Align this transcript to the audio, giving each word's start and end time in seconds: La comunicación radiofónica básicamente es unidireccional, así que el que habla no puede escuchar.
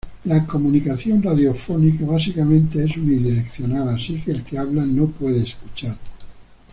La 0.25 0.43
comunicación 0.47 1.21
radiofónica 1.21 2.03
básicamente 2.07 2.83
es 2.83 2.97
unidireccional, 2.97 3.89
así 3.89 4.19
que 4.19 4.31
el 4.31 4.43
que 4.43 4.57
habla 4.57 4.81
no 4.83 5.05
puede 5.05 5.43
escuchar. 5.43 5.95